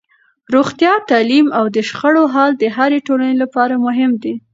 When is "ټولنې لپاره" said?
3.07-3.73